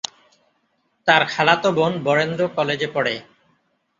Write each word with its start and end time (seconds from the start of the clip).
তার 1.07 1.21
খালাতো 1.25 1.69
বোন 1.77 1.93
বরেন্দ্র 2.05 2.41
কলেজে 2.55 2.87
পড়ে। 2.95 3.15